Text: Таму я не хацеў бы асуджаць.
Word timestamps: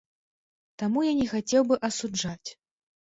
Таму 0.83 1.03
я 1.07 1.13
не 1.21 1.27
хацеў 1.35 1.61
бы 1.73 1.81
асуджаць. 1.91 2.49